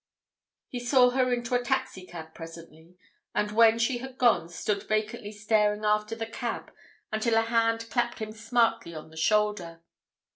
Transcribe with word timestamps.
…"He 0.71 0.79
saw 0.79 1.11
her 1.11 1.31
into 1.31 1.53
a 1.53 1.61
taxi 1.63 2.07
cab 2.07 2.33
presently, 2.33 2.97
and 3.35 3.51
when 3.51 3.77
she 3.77 3.99
had 3.99 4.17
gone 4.17 4.49
stood 4.49 4.81
vacantly 4.89 5.31
staring 5.31 5.85
after 5.85 6.15
the 6.15 6.25
cab 6.25 6.73
until 7.11 7.35
a 7.37 7.41
hand 7.43 7.87
clapped 7.91 8.17
him 8.17 8.31
smartly 8.31 8.95
on 8.95 9.11
the 9.11 9.15
shoulder. 9.15 9.83